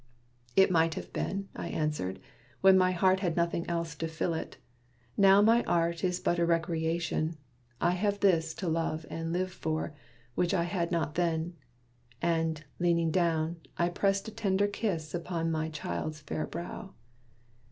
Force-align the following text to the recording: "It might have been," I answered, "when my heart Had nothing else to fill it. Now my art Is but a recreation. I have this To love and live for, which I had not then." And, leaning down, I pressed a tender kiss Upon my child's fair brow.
"It 0.55 0.71
might 0.71 0.95
have 0.95 1.13
been," 1.13 1.47
I 1.55 1.67
answered, 1.67 2.17
"when 2.61 2.75
my 2.75 2.89
heart 2.91 3.19
Had 3.19 3.35
nothing 3.35 3.69
else 3.69 3.93
to 3.97 4.07
fill 4.07 4.33
it. 4.33 4.57
Now 5.15 5.43
my 5.43 5.63
art 5.65 6.03
Is 6.03 6.19
but 6.19 6.39
a 6.39 6.45
recreation. 6.47 7.37
I 7.79 7.91
have 7.91 8.19
this 8.19 8.55
To 8.55 8.67
love 8.67 9.05
and 9.11 9.31
live 9.31 9.51
for, 9.51 9.93
which 10.33 10.55
I 10.55 10.63
had 10.63 10.91
not 10.91 11.13
then." 11.13 11.53
And, 12.19 12.63
leaning 12.79 13.11
down, 13.11 13.57
I 13.77 13.89
pressed 13.89 14.27
a 14.27 14.31
tender 14.31 14.65
kiss 14.65 15.13
Upon 15.13 15.51
my 15.51 15.69
child's 15.69 16.21
fair 16.21 16.47
brow. 16.47 16.95